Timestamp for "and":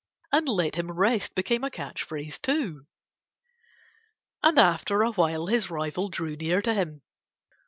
0.31-0.49, 4.41-4.57